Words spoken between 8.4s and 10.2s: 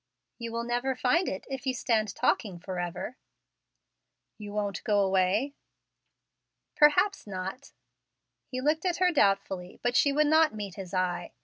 He looked at her doubtfully, but she